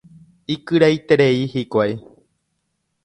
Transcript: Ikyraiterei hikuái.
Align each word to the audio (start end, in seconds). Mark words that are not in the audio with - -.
Ikyraiterei 0.53 1.45
hikuái. 1.53 1.93